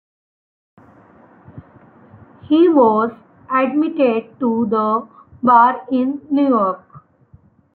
[2.49, 3.11] He was
[3.51, 5.07] admitted to the
[5.43, 7.03] bar in New York.